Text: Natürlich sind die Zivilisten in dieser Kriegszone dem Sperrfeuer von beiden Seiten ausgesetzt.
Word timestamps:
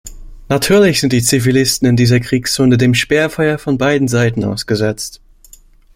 Natürlich 0.49 0.99
sind 0.99 1.13
die 1.13 1.21
Zivilisten 1.21 1.87
in 1.87 1.95
dieser 1.95 2.19
Kriegszone 2.19 2.79
dem 2.79 2.95
Sperrfeuer 2.95 3.59
von 3.59 3.77
beiden 3.77 4.07
Seiten 4.07 4.43
ausgesetzt. 4.43 5.21